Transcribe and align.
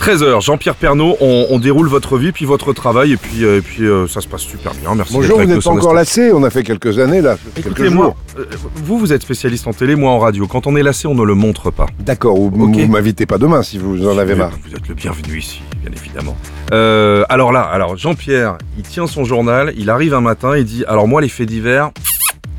13h, 0.00 0.40
Jean-Pierre 0.42 0.74
Pernaud, 0.76 1.16
on, 1.20 1.46
on 1.50 1.58
déroule 1.58 1.88
votre 1.88 2.18
vie, 2.18 2.30
puis 2.32 2.44
votre 2.44 2.72
travail, 2.72 3.12
et 3.12 3.16
puis, 3.16 3.44
euh, 3.44 3.58
et 3.58 3.60
puis 3.60 3.84
euh, 3.84 4.06
ça 4.06 4.20
se 4.20 4.28
passe 4.28 4.42
super 4.42 4.72
bien. 4.74 4.94
Merci. 4.94 5.12
Bonjour, 5.12 5.38
vous 5.40 5.44
n'êtes 5.46 5.62
pas 5.62 5.70
encore 5.70 5.92
lassé, 5.92 6.32
on 6.32 6.42
a 6.44 6.50
fait 6.50 6.62
quelques 6.62 6.98
années 6.98 7.20
là, 7.20 7.36
quelques 7.54 7.84
jours. 7.90 8.16
euh, 8.38 8.44
vous, 8.76 8.98
vous 8.98 9.12
êtes 9.12 9.22
spécialiste 9.22 9.66
en 9.66 9.72
télé, 9.72 9.96
moi 9.96 10.12
en 10.12 10.18
radio. 10.20 10.46
Quand 10.46 10.66
on 10.66 10.76
est 10.76 10.82
lassé, 10.82 11.08
on 11.08 11.14
ne 11.14 11.24
le 11.24 11.34
montre 11.34 11.70
pas. 11.70 11.86
D'accord, 11.98 12.38
ou 12.38 12.46
Ok. 12.46 12.76
vous 12.78 12.86
m'invitez 12.86 13.26
pas 13.26 13.38
demain 13.38 13.62
si 13.62 13.76
vous 13.78 14.06
en 14.08 14.16
avez 14.18 14.34
marre. 14.36 14.52
Vous 14.66 14.74
êtes 14.74 14.86
le 14.88 14.94
bienvenu 14.94 15.38
ici, 15.38 15.60
bien 15.82 15.90
évidemment. 15.94 16.36
Euh, 16.72 17.24
alors 17.28 17.52
là, 17.52 17.60
alors 17.62 17.96
Jean-Pierre, 17.96 18.56
il 18.78 18.84
tient 18.84 19.08
son 19.08 19.24
journal, 19.24 19.72
il 19.76 19.90
arrive 19.90 20.14
un 20.14 20.20
matin, 20.20 20.56
il 20.56 20.64
dit 20.64 20.84
Alors 20.86 21.08
moi, 21.08 21.20
les 21.20 21.28
faits 21.28 21.48
divers, 21.48 21.90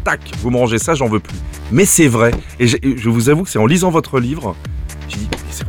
tac, 0.04 0.20
vous 0.42 0.52
me 0.52 0.58
rangez 0.58 0.78
ça, 0.78 0.94
j'en 0.94 1.08
veux 1.08 1.20
plus. 1.20 1.36
Mais 1.72 1.86
c'est 1.86 2.08
vrai. 2.08 2.32
Et 2.60 2.68
je 2.68 3.10
vous 3.10 3.30
avoue 3.30 3.44
que 3.44 3.50
c'est 3.50 3.60
en 3.60 3.66
lisant 3.66 3.92
votre 3.92 4.20
livre, 4.20 4.56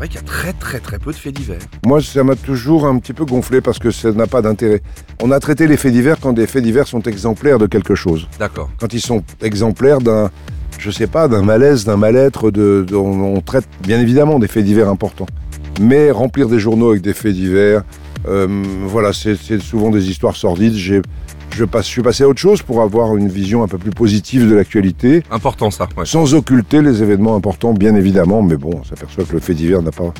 vrai 0.00 0.08
qu'il 0.08 0.16
y 0.20 0.24
a 0.24 0.26
très 0.26 0.52
très 0.54 0.80
très 0.80 0.98
peu 0.98 1.12
de 1.12 1.16
faits 1.16 1.34
divers. 1.34 1.58
Moi, 1.84 2.00
ça 2.00 2.24
m'a 2.24 2.34
toujours 2.34 2.86
un 2.86 2.98
petit 2.98 3.12
peu 3.12 3.24
gonflé 3.26 3.60
parce 3.60 3.78
que 3.78 3.90
ça 3.90 4.10
n'a 4.12 4.26
pas 4.26 4.40
d'intérêt. 4.40 4.80
On 5.22 5.30
a 5.30 5.38
traité 5.40 5.66
les 5.66 5.76
faits 5.76 5.92
divers 5.92 6.18
quand 6.20 6.32
des 6.32 6.46
faits 6.46 6.64
divers 6.64 6.86
sont 6.86 7.02
exemplaires 7.02 7.58
de 7.58 7.66
quelque 7.66 7.94
chose. 7.94 8.26
D'accord. 8.38 8.70
Quand 8.80 8.92
ils 8.94 9.00
sont 9.00 9.22
exemplaires 9.42 9.98
d'un, 10.00 10.30
je 10.78 10.90
sais 10.90 11.06
pas, 11.06 11.28
d'un 11.28 11.42
malaise, 11.42 11.84
d'un 11.84 11.98
mal-être, 11.98 12.50
de, 12.50 12.84
de- 12.88 12.96
on, 12.96 13.34
on 13.36 13.40
traite 13.42 13.68
bien 13.82 14.00
évidemment 14.00 14.38
des 14.38 14.48
faits 14.48 14.64
divers 14.64 14.88
importants. 14.88 15.26
Mais 15.80 16.10
remplir 16.10 16.48
des 16.48 16.58
journaux 16.58 16.90
avec 16.90 17.02
des 17.02 17.12
faits 17.14 17.34
divers, 17.34 17.82
euh, 18.26 18.46
voilà, 18.86 19.12
c'est 19.12 19.36
c'est 19.36 19.60
souvent 19.60 19.90
des 19.90 20.08
histoires 20.10 20.36
sordides. 20.36 20.74
J'ai, 20.74 21.02
je, 21.60 21.64
passe, 21.66 21.84
je 21.86 21.90
suis 21.90 22.02
passé 22.02 22.24
à 22.24 22.28
autre 22.28 22.40
chose 22.40 22.62
pour 22.62 22.80
avoir 22.80 23.16
une 23.16 23.28
vision 23.28 23.62
un 23.62 23.68
peu 23.68 23.76
plus 23.78 23.90
positive 23.90 24.48
de 24.48 24.54
l'actualité. 24.54 25.22
Important 25.30 25.70
ça. 25.70 25.88
ouais. 25.96 26.06
Sans 26.06 26.34
occulter 26.34 26.80
les 26.80 27.02
événements 27.02 27.36
importants, 27.36 27.74
bien 27.74 27.94
évidemment, 27.94 28.42
mais 28.42 28.56
bon, 28.56 28.70
on 28.80 28.84
s'aperçoit 28.84 29.24
que 29.24 29.32
le 29.34 29.40
fait 29.40 29.52
divers 29.54 29.82
n'a 29.82 29.90
pas, 29.92 30.12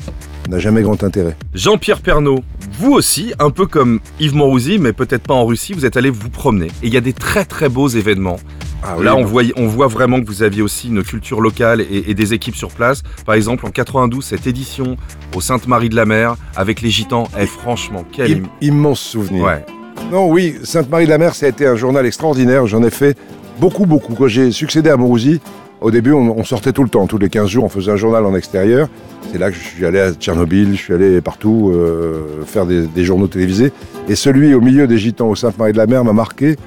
n'a 0.49 0.59
jamais 0.59 0.81
grand 0.83 1.03
intérêt. 1.03 1.35
Jean-Pierre 1.55 2.01
Pernaud, 2.01 2.39
vous 2.79 2.91
aussi, 2.91 3.33
un 3.39 3.49
peu 3.49 3.65
comme 3.65 3.99
Yves 4.19 4.35
Mourouzi, 4.35 4.77
mais 4.77 4.93
peut-être 4.93 5.23
pas 5.23 5.33
en 5.33 5.45
Russie, 5.45 5.73
vous 5.73 5.85
êtes 5.85 5.97
allé 5.97 6.09
vous 6.11 6.29
promener. 6.29 6.67
Et 6.83 6.87
il 6.87 6.93
y 6.93 6.97
a 6.97 7.01
des 7.01 7.13
très 7.13 7.43
très 7.45 7.69
beaux 7.69 7.87
événements. 7.87 8.37
Ah 8.83 8.95
Là, 9.01 9.15
on 9.15 9.23
voit, 9.23 9.43
on 9.57 9.67
voit 9.67 9.85
vraiment 9.87 10.19
que 10.21 10.25
vous 10.25 10.41
aviez 10.41 10.61
aussi 10.63 10.87
une 10.89 11.03
culture 11.03 11.39
locale 11.41 11.81
et, 11.81 12.05
et 12.09 12.13
des 12.15 12.33
équipes 12.33 12.55
sur 12.55 12.69
place. 12.69 13.03
Par 13.25 13.35
exemple, 13.35 13.65
en 13.65 13.69
92, 13.69 14.23
cette 14.25 14.47
édition 14.47 14.97
au 15.35 15.41
Sainte-Marie 15.41 15.89
de 15.89 15.95
la 15.95 16.05
Mer 16.05 16.35
avec 16.55 16.81
les 16.81 16.89
Gitans. 16.89 17.27
Eh, 17.39 17.45
franchement, 17.45 18.03
quel... 18.11 18.31
Im- 18.39 18.47
immense 18.61 18.99
souvenir. 18.99 19.43
Ouais. 19.43 19.63
Non, 20.11 20.29
oui, 20.29 20.55
Sainte-Marie-de-la-Mer, 20.63 21.33
ça 21.33 21.45
a 21.45 21.49
été 21.49 21.65
un 21.65 21.75
journal 21.75 22.05
extraordinaire. 22.05 22.67
J'en 22.67 22.83
ai 22.83 22.89
fait 22.89 23.15
beaucoup, 23.59 23.85
beaucoup. 23.85 24.13
Quand 24.13 24.27
j'ai 24.27 24.51
succédé 24.51 24.89
à 24.89 24.97
Mourouzi, 24.97 25.39
au 25.79 25.89
début, 25.89 26.11
on, 26.11 26.37
on 26.37 26.43
sortait 26.43 26.73
tout 26.73 26.83
le 26.83 26.89
temps. 26.89 27.07
Tous 27.07 27.17
les 27.17 27.29
15 27.29 27.47
jours, 27.47 27.63
on 27.63 27.69
faisait 27.69 27.91
un 27.91 27.95
journal 27.95 28.25
en 28.25 28.35
extérieur. 28.35 28.89
C'est 29.31 29.37
là 29.37 29.49
que 29.49 29.55
je 29.55 29.61
suis 29.63 29.85
allé 29.85 30.01
à 30.01 30.11
Tchernobyl, 30.11 30.71
je 30.75 30.81
suis 30.81 30.93
allé 30.93 31.21
partout 31.21 31.71
euh, 31.73 32.43
faire 32.45 32.65
des, 32.65 32.87
des 32.87 33.05
journaux 33.05 33.27
télévisés. 33.27 33.71
Et 34.09 34.15
celui 34.15 34.53
au 34.53 34.59
milieu 34.59 34.85
des 34.85 34.97
Gitans 34.97 35.29
au 35.29 35.35
Sainte-Marie-de-la-Mer 35.35 36.03
m'a 36.03 36.13
marqué 36.13 36.57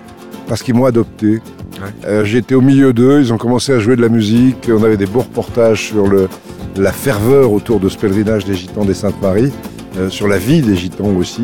parce 0.49 0.63
qu'ils 0.63 0.75
m'ont 0.75 0.87
adopté. 0.87 1.41
Euh, 2.07 2.25
J'étais 2.25 2.55
au 2.55 2.63
milieu 2.63 2.95
d'eux, 2.95 3.21
ils 3.21 3.33
ont 3.33 3.39
commencé 3.39 3.73
à 3.73 3.79
jouer 3.79 3.97
de 3.97 4.03
la 4.03 4.09
musique. 4.09 4.71
On 4.73 4.83
avait 4.83 4.97
des 4.97 5.07
beaux 5.07 5.21
reportages 5.21 5.89
sur 5.89 6.07
le, 6.07 6.29
la 6.77 6.93
ferveur 6.93 7.53
autour 7.53 7.79
de 7.79 7.91
ce 7.91 7.99
pèlerinage 7.99 8.47
des 8.47 8.55
Gitans 8.55 8.87
des 8.87 8.95
Saintes-Marie, 8.95 9.53
euh, 9.99 10.09
sur 10.09 10.29
la 10.29 10.39
vie 10.39 10.63
des 10.63 10.77
Gitans 10.77 11.15
aussi. 11.19 11.43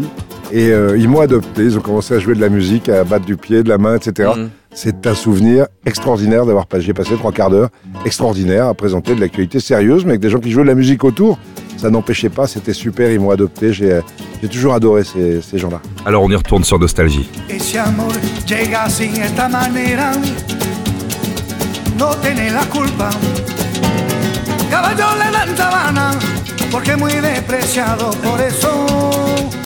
Et 0.52 0.70
euh, 0.70 0.98
ils 0.98 1.08
m'ont 1.08 1.20
adopté, 1.20 1.62
ils 1.62 1.78
ont 1.78 1.80
commencé 1.80 2.14
à 2.14 2.18
jouer 2.18 2.34
de 2.34 2.40
la 2.40 2.48
musique, 2.48 2.88
à 2.88 3.04
battre 3.04 3.24
du 3.24 3.36
pied, 3.36 3.62
de 3.62 3.68
la 3.68 3.78
main, 3.78 3.96
etc. 3.96 4.30
Mhm. 4.36 4.50
C'est 4.72 5.06
un 5.06 5.14
souvenir 5.14 5.66
extraordinaire 5.84 6.46
d'avoir 6.46 6.66
passé, 6.66 6.84
j'ai 6.84 6.94
passé 6.94 7.14
trois 7.16 7.32
quarts 7.32 7.50
d'heure 7.50 7.70
extraordinaire 8.04 8.66
à 8.66 8.74
présenter 8.74 9.14
de 9.14 9.20
l'actualité 9.20 9.60
sérieuse, 9.60 10.04
mais 10.04 10.12
avec 10.12 10.20
des 10.20 10.30
gens 10.30 10.38
qui 10.38 10.50
jouaient 10.50 10.62
de 10.62 10.68
la 10.68 10.74
musique 10.74 11.04
autour. 11.04 11.38
Ça 11.76 11.88
n'empêchait 11.90 12.28
pas, 12.28 12.46
c'était 12.46 12.74
super, 12.74 13.10
ils 13.10 13.18
m'ont 13.18 13.30
adopté. 13.30 13.72
J'ai 13.72 13.92
euh, 13.92 14.00
j'ai 14.42 14.48
toujours 14.48 14.72
adoré 14.74 15.04
ces, 15.04 15.42
ces 15.42 15.58
gens-là. 15.58 15.80
Alors, 16.06 16.22
on 16.22 16.30
y 16.30 16.34
retourne 16.34 16.64
sur 16.64 16.78
Nostalgie. 16.78 17.28
Ese 17.48 17.76
amor 17.78 18.12
llega 18.46 18.88
sin 18.88 19.14
esta 19.16 19.48
manera, 19.48 20.12
no 21.98 22.14
tiene 22.22 22.50
la 22.50 22.64
culpa. 22.66 23.10
Caballo 24.70 25.06
le 25.18 25.30
dan 25.30 25.56
sabana, 25.56 26.10
porque 26.70 26.92
es 26.92 26.98
muy 26.98 27.12
despreciado, 27.12 28.10
por 28.22 28.40
eso 28.40 29.09